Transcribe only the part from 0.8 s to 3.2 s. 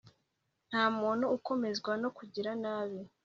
muntu ukomezwa no kugira nabi